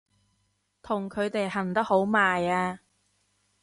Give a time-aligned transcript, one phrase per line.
[0.81, 2.79] 同佢哋行得好埋啊！